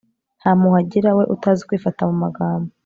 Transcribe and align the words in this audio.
nta 0.39 0.51
mpuhwe 0.57 0.77
agira, 0.83 1.09
we 1.17 1.23
utazi 1.35 1.61
kwifata 1.67 2.01
mu 2.09 2.15
magambo 2.23 2.69